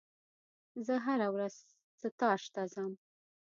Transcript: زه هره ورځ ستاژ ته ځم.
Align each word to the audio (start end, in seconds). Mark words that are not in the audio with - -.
زه 0.85 0.95
هره 1.05 1.27
ورځ 1.35 1.55
ستاژ 2.01 2.41
ته 2.53 2.61
ځم. 2.73 2.91